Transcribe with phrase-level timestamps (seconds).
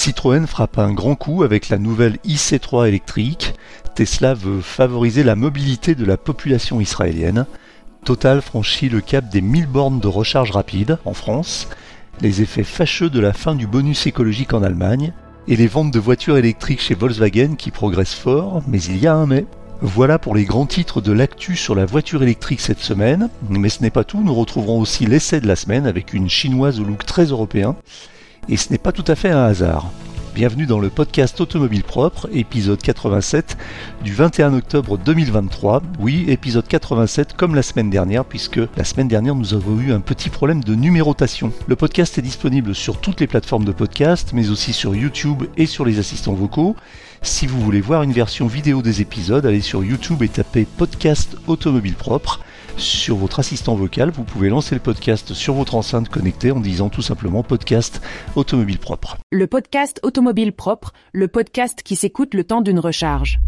[0.00, 3.52] Citroën frappe un grand coup avec la nouvelle IC3 électrique.
[3.94, 7.44] Tesla veut favoriser la mobilité de la population israélienne.
[8.06, 11.68] Total franchit le cap des 1000 bornes de recharge rapide en France.
[12.22, 15.12] Les effets fâcheux de la fin du bonus écologique en Allemagne.
[15.48, 19.14] Et les ventes de voitures électriques chez Volkswagen qui progressent fort, mais il y a
[19.14, 19.44] un mais.
[19.82, 23.28] Voilà pour les grands titres de l'actu sur la voiture électrique cette semaine.
[23.50, 26.80] Mais ce n'est pas tout, nous retrouverons aussi l'essai de la semaine avec une chinoise
[26.80, 27.76] au look très européen.
[28.48, 29.90] Et ce n'est pas tout à fait un hasard.
[30.34, 33.58] Bienvenue dans le podcast Automobile Propre, épisode 87
[34.02, 35.82] du 21 octobre 2023.
[35.98, 40.00] Oui, épisode 87 comme la semaine dernière, puisque la semaine dernière nous avons eu un
[40.00, 41.52] petit problème de numérotation.
[41.66, 45.66] Le podcast est disponible sur toutes les plateformes de podcast, mais aussi sur YouTube et
[45.66, 46.76] sur les assistants vocaux.
[47.22, 51.36] Si vous voulez voir une version vidéo des épisodes, allez sur YouTube et tapez podcast
[51.48, 52.40] Automobile Propre
[52.80, 56.88] sur votre assistant vocal, vous pouvez lancer le podcast sur votre enceinte connectée en disant
[56.88, 58.00] tout simplement podcast
[58.34, 59.18] automobile propre.
[59.30, 63.38] Le podcast automobile propre, le podcast qui s'écoute le temps d'une recharge.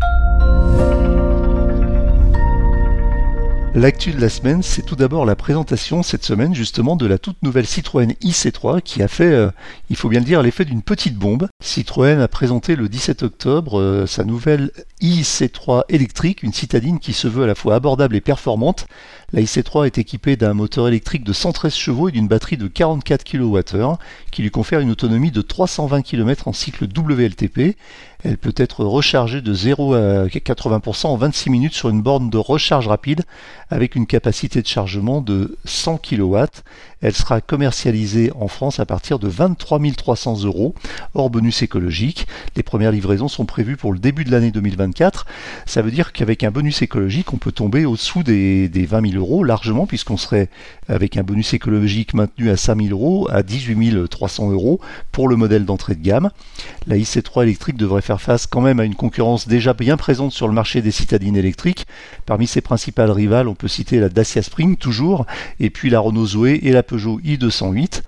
[3.74, 7.42] L'actu de la semaine, c'est tout d'abord la présentation cette semaine justement de la toute
[7.42, 9.50] nouvelle Citroën IC3 qui a fait, euh,
[9.88, 11.48] il faut bien le dire, l'effet d'une petite bombe.
[11.62, 17.28] Citroën a présenté le 17 octobre euh, sa nouvelle IC3 électrique, une citadine qui se
[17.28, 18.86] veut à la fois abordable et performante.
[19.32, 23.24] La IC3 est équipée d'un moteur électrique de 113 chevaux et d'une batterie de 44
[23.24, 23.96] kWh
[24.30, 27.78] qui lui confère une autonomie de 320 km en cycle WLTP.
[28.24, 32.38] Elle peut être rechargée de 0 à 80% en 26 minutes sur une borne de
[32.38, 33.22] recharge rapide
[33.68, 36.36] avec une capacité de chargement de 100 kW.
[37.00, 40.74] Elle sera commercialisée en France à partir de 23 300 euros
[41.14, 42.28] hors bonus écologique.
[42.54, 45.26] Les premières livraisons sont prévues pour le début de l'année 2024.
[45.66, 49.42] Ça veut dire qu'avec un bonus écologique, on peut tomber au-dessous des, 20 000 euros
[49.42, 50.48] largement puisqu'on serait
[50.88, 55.34] avec un bonus écologique maintenu à 5 000 euros à 18 300 euros pour le
[55.34, 56.30] modèle d'entrée de gamme.
[56.86, 60.48] La IC3 électrique devrait faire face quand même à une concurrence déjà bien présente sur
[60.48, 61.86] le marché des citadines électriques.
[62.26, 65.26] Parmi ses principales rivales, on peut citer la Dacia Spring toujours,
[65.60, 68.02] et puis la Renault Zoé et la Peugeot i208.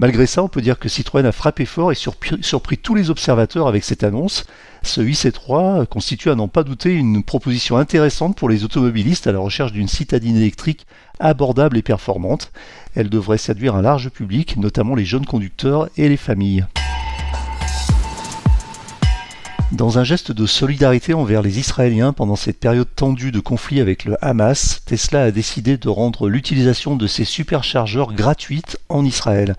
[0.00, 3.66] Malgré ça, on peut dire que Citroën a frappé fort et surpris, tous les observateurs
[3.66, 4.44] avec cette annonce.
[4.84, 9.40] Ce IC3 constitue à n'en pas douter une proposition intéressante pour les automobilistes à la
[9.40, 10.86] recherche d'une citadine électrique
[11.18, 12.52] abordable et performante.
[12.94, 16.64] Elle devrait séduire un large public, notamment les jeunes conducteurs et les familles.
[19.72, 24.06] Dans un geste de solidarité envers les Israéliens pendant cette période tendue de conflit avec
[24.06, 29.56] le Hamas, Tesla a décidé de rendre l'utilisation de ses superchargeurs gratuite en Israël.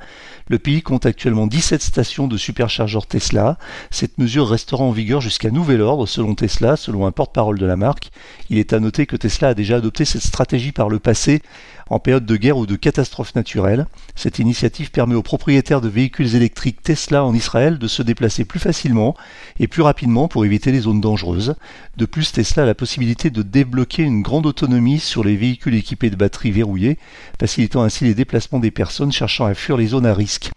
[0.47, 3.59] Le pays compte actuellement 17 stations de superchargeurs Tesla.
[3.91, 7.75] Cette mesure restera en vigueur jusqu'à nouvel ordre selon Tesla, selon un porte-parole de la
[7.75, 8.09] marque.
[8.49, 11.43] Il est à noter que Tesla a déjà adopté cette stratégie par le passé
[11.89, 13.87] en période de guerre ou de catastrophe naturelle.
[14.15, 18.59] Cette initiative permet aux propriétaires de véhicules électriques Tesla en Israël de se déplacer plus
[18.59, 19.15] facilement
[19.59, 21.55] et plus rapidement pour éviter les zones dangereuses.
[21.97, 26.09] De plus, Tesla a la possibilité de débloquer une grande autonomie sur les véhicules équipés
[26.09, 26.97] de batteries verrouillées,
[27.39, 30.51] facilitant ainsi les déplacements des personnes cherchant à fuir les zones à risque.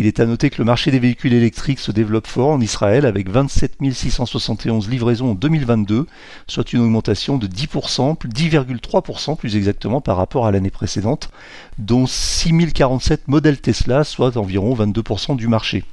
[0.00, 3.04] Il est à noter que le marché des véhicules électriques se développe fort en Israël
[3.04, 6.06] avec 27 671 livraisons en 2022,
[6.46, 11.28] soit une augmentation de 10%, 10,3% plus exactement par rapport à l'année précédente,
[11.76, 15.84] dont 6047 modèles Tesla, soit environ 22% du marché.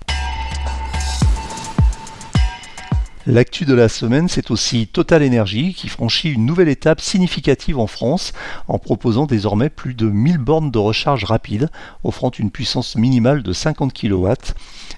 [3.30, 7.86] L'actu de la semaine, c'est aussi Total Energy qui franchit une nouvelle étape significative en
[7.86, 8.32] France
[8.70, 11.70] en proposant désormais plus de 1000 bornes de recharge rapide,
[12.06, 14.30] offrant une puissance minimale de 50 kW.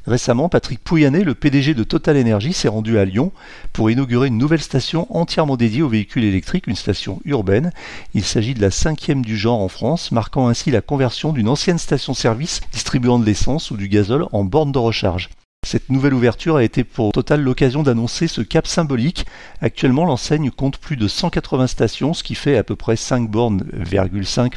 [0.05, 3.31] Récemment, Patrick Pouyanné, le PDG de Total Energy, s'est rendu à Lyon
[3.73, 7.71] pour inaugurer une nouvelle station entièrement dédiée aux véhicules électriques, une station urbaine.
[8.13, 11.79] Il s'agit de la cinquième du genre en France, marquant ainsi la conversion d'une ancienne
[11.79, 15.31] station-service distribuant de l'essence ou du gazole en borne de recharge.
[15.65, 19.25] Cette nouvelle ouverture a été pour Total l'occasion d'annoncer ce cap symbolique.
[19.61, 23.65] Actuellement, l'enseigne compte plus de 180 stations, ce qui fait à peu près 5 bornes,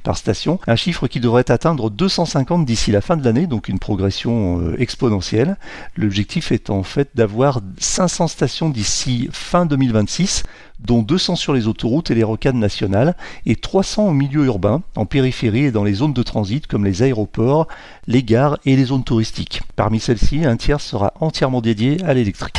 [0.04, 3.80] par station, un chiffre qui devrait atteindre 250 d'ici la fin de l'année, donc une
[3.80, 5.56] progression euh, exponentielle.
[5.96, 10.44] L'objectif est en fait d'avoir 500 stations d'ici fin 2026,
[10.84, 15.06] dont 200 sur les autoroutes et les rocades nationales, et 300 au milieu urbain, en
[15.06, 17.68] périphérie et dans les zones de transit comme les aéroports,
[18.06, 19.62] les gares et les zones touristiques.
[19.76, 22.58] Parmi celles-ci, un tiers sera entièrement dédié à l'électrique.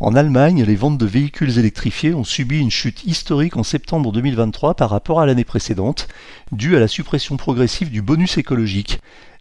[0.00, 4.74] En Allemagne, les ventes de véhicules électrifiés ont subi une chute historique en septembre 2023
[4.74, 6.06] par rapport à l'année précédente,
[6.52, 9.00] due à la suppression progressive du bonus écologique.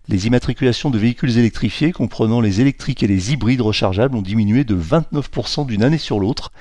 [0.09, 4.73] Les immatriculations de véhicules électrifiés, comprenant les électriques et les hybrides rechargeables, ont diminué de
[4.73, 6.53] 29% d'une année sur l'autre.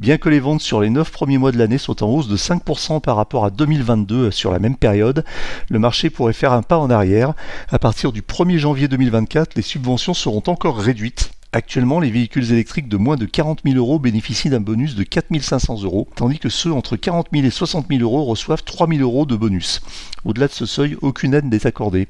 [0.00, 2.38] Bien que les ventes sur les 9 premiers mois de l'année soient en hausse de
[2.38, 5.26] 5% par rapport à 2022 sur la même période,
[5.68, 7.34] le marché pourrait faire un pas en arrière.
[7.68, 12.88] À partir du 1er janvier 2024, les subventions seront encore réduites Actuellement, les véhicules électriques
[12.88, 16.50] de moins de 40 000 euros bénéficient d'un bonus de 4 500 euros, tandis que
[16.50, 19.80] ceux entre 40 000 et 60 000 euros reçoivent 3 000 euros de bonus.
[20.24, 22.08] Au-delà de ce seuil, aucune aide n'est accordée.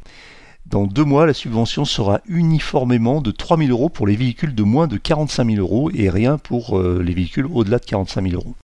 [0.68, 4.64] Dans deux mois, la subvention sera uniformément de 3 000 euros pour les véhicules de
[4.64, 8.34] moins de 45 000 euros et rien pour euh, les véhicules au-delà de 45 000
[8.34, 8.56] euros.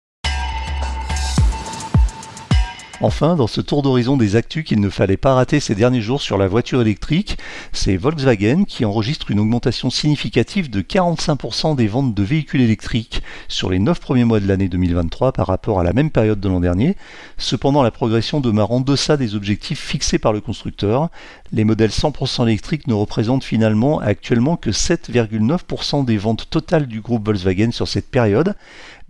[3.03, 6.21] Enfin, dans ce tour d'horizon des actus qu'il ne fallait pas rater ces derniers jours
[6.21, 7.39] sur la voiture électrique,
[7.73, 13.71] c'est Volkswagen qui enregistre une augmentation significative de 45% des ventes de véhicules électriques sur
[13.71, 16.61] les 9 premiers mois de l'année 2023 par rapport à la même période de l'an
[16.61, 16.95] dernier.
[17.39, 21.09] Cependant, la progression demeure en deçà des objectifs fixés par le constructeur.
[21.53, 27.25] Les modèles 100% électriques ne représentent finalement actuellement que 7,9% des ventes totales du groupe
[27.25, 28.55] Volkswagen sur cette période,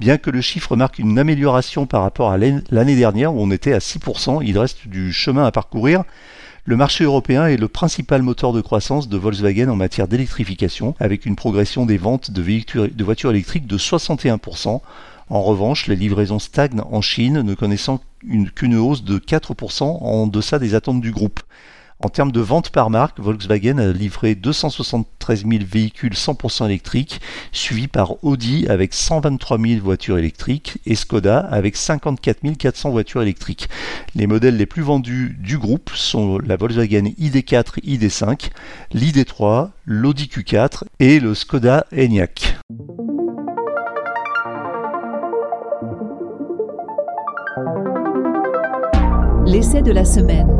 [0.00, 3.74] Bien que le chiffre marque une amélioration par rapport à l'année dernière où on était
[3.74, 6.04] à 6%, il reste du chemin à parcourir.
[6.64, 11.26] Le marché européen est le principal moteur de croissance de Volkswagen en matière d'électrification, avec
[11.26, 14.80] une progression des ventes de, voitures électriques de 61%.
[15.28, 18.00] En revanche, les livraisons stagnent en Chine, ne connaissant
[18.54, 21.40] qu'une hausse de 4% en deçà des attentes du groupe.
[22.02, 27.20] En termes de vente par marque, Volkswagen a livré 273 000 véhicules 100% électriques,
[27.52, 33.68] suivi par Audi avec 123 000 voitures électriques et Skoda avec 54 400 voitures électriques.
[34.14, 38.48] Les modèles les plus vendus du groupe sont la Volkswagen ID4 ID5,
[38.94, 42.56] l'ID3, l'Audi Q4 et le Skoda Enyaq.
[49.44, 50.59] L'essai de la semaine.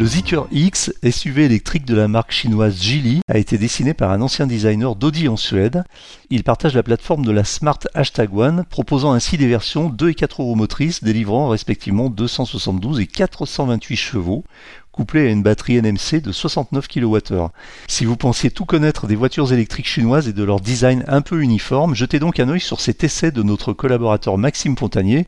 [0.00, 4.22] Le Zeekr X, SUV électrique de la marque chinoise Geely, a été dessiné par un
[4.22, 5.84] ancien designer d'Audi en Suède.
[6.30, 10.14] Il partage la plateforme de la Smart Hashtag One, proposant ainsi des versions 2 et
[10.14, 14.42] 4 roues motrices délivrant respectivement 272 et 428 chevaux,
[14.90, 17.48] couplés à une batterie NMC de 69 kWh.
[17.86, 21.42] Si vous pensiez tout connaître des voitures électriques chinoises et de leur design un peu
[21.42, 25.26] uniforme, jetez donc un œil sur cet essai de notre collaborateur Maxime Fontanier,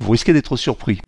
[0.00, 1.02] vous risquez d'être surpris.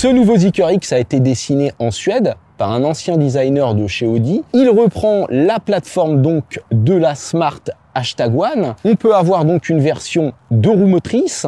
[0.00, 4.06] Ce nouveau Zeekr X a été dessiné en Suède par un ancien designer de chez
[4.06, 4.42] Audi.
[4.54, 7.60] Il reprend la plateforme donc de la Smart
[7.94, 8.76] Hashtag One.
[8.86, 11.46] On peut avoir donc une version 2 roues motrices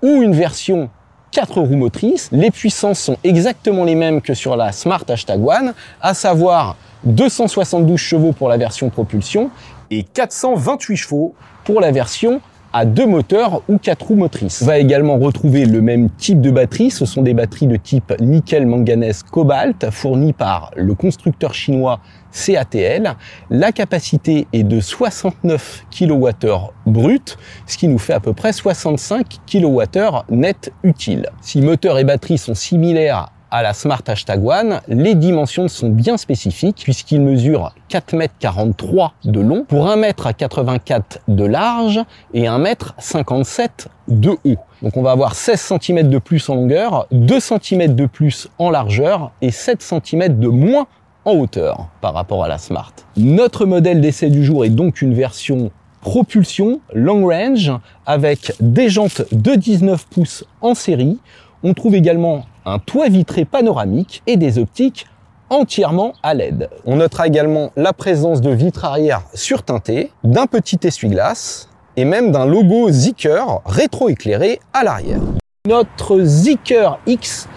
[0.00, 0.90] ou une version
[1.32, 2.28] 4 roues motrices.
[2.30, 7.98] Les puissances sont exactement les mêmes que sur la Smart Hashtag One, à savoir 272
[7.98, 9.50] chevaux pour la version propulsion
[9.90, 11.34] et 428 chevaux
[11.64, 12.40] pour la version
[12.78, 14.62] à deux moteurs ou quatre roues motrices.
[14.62, 16.92] On va également retrouver le même type de batterie.
[16.92, 21.98] Ce sont des batteries de type nickel manganèse cobalt fournies par le constructeur chinois
[22.30, 23.16] CATL.
[23.50, 27.36] La capacité est de 69 kWh brut,
[27.66, 31.30] ce qui nous fait à peu près 65 kWh net utile.
[31.40, 36.16] Si moteur et batterie sont similaires à la Smart Hashtag One, les dimensions sont bien
[36.16, 42.00] spécifiques puisqu'il mesure 4,43 m de long pour 1,84 m de large
[42.34, 43.68] et 1,57 m
[44.08, 44.56] de haut.
[44.82, 48.70] Donc on va avoir 16 cm de plus en longueur, 2 cm de plus en
[48.70, 50.86] largeur et 7 cm de moins
[51.24, 52.92] en hauteur par rapport à la Smart.
[53.16, 55.70] Notre modèle d'essai du jour est donc une version
[56.00, 57.72] propulsion long range
[58.06, 61.18] avec des jantes de 19 pouces en série.
[61.64, 65.06] On trouve également un toit vitré panoramique et des optiques
[65.50, 66.68] entièrement à LED.
[66.84, 72.44] On notera également la présence de vitres arrière surteintées, d'un petit essuie-glace et même d'un
[72.44, 75.20] logo Zeekr rétroéclairé à l'arrière.
[75.66, 77.48] Notre Zeekr X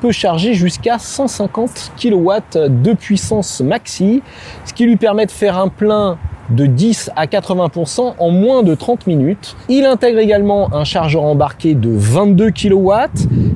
[0.00, 2.30] peut charger jusqu'à 150 kW
[2.68, 4.22] de puissance maxi,
[4.64, 6.18] ce qui lui permet de faire un plein
[6.50, 9.56] de 10 à 80% en moins de 30 minutes.
[9.68, 12.90] Il intègre également un chargeur embarqué de 22 kW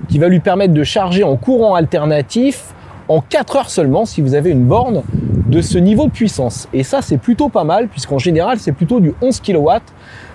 [0.08, 2.74] qui va lui permettre de charger en courant alternatif
[3.08, 5.02] en 4 heures seulement si vous avez une borne
[5.46, 6.68] de ce niveau de puissance.
[6.72, 9.70] Et ça c'est plutôt pas mal puisqu'en général c'est plutôt du 11 kW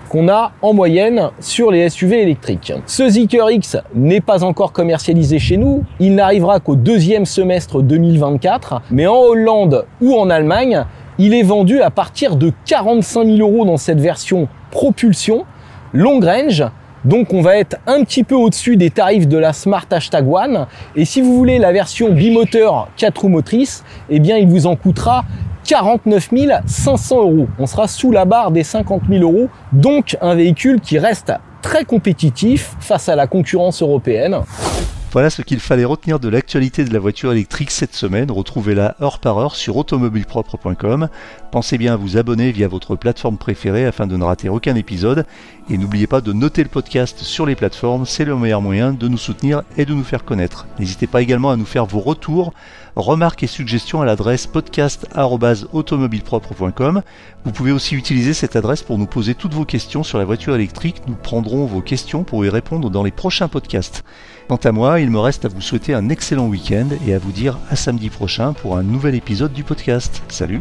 [0.08, 2.72] qu'on a en moyenne sur les SUV électriques.
[2.86, 8.82] Ce Zeekr X n'est pas encore commercialisé chez nous, il n'arrivera qu'au deuxième semestre 2024,
[8.90, 10.84] mais en Hollande ou en Allemagne,
[11.20, 15.44] il est vendu à partir de 45 000 euros dans cette version propulsion
[15.92, 16.64] long range.
[17.04, 20.66] Donc on va être un petit peu au-dessus des tarifs de la Smart Hashtag One.
[20.96, 24.76] Et si vous voulez la version bimoteur 4 roues motrices, eh bien il vous en
[24.76, 25.24] coûtera
[25.64, 26.30] 49
[26.64, 27.48] 500 euros.
[27.58, 29.48] On sera sous la barre des 50 000 euros.
[29.72, 34.38] Donc un véhicule qui reste très compétitif face à la concurrence européenne.
[35.12, 38.30] Voilà ce qu'il fallait retenir de l'actualité de la voiture électrique cette semaine.
[38.30, 41.08] Retrouvez-la heure par heure sur automobilepropre.com.
[41.50, 45.26] Pensez bien à vous abonner via votre plateforme préférée afin de ne rater aucun épisode.
[45.68, 49.08] Et n'oubliez pas de noter le podcast sur les plateformes, c'est le meilleur moyen de
[49.08, 50.68] nous soutenir et de nous faire connaître.
[50.78, 52.52] N'hésitez pas également à nous faire vos retours,
[52.96, 57.02] remarques et suggestions à l'adresse podcast.automobilepropre.com.
[57.44, 60.54] Vous pouvez aussi utiliser cette adresse pour nous poser toutes vos questions sur la voiture
[60.54, 61.02] électrique.
[61.06, 64.04] Nous prendrons vos questions pour y répondre dans les prochains podcasts.
[64.48, 67.32] Quant à moi, il me reste à vous souhaiter un excellent week-end et à vous
[67.32, 70.22] dire à samedi prochain pour un nouvel épisode du podcast.
[70.28, 70.60] Salut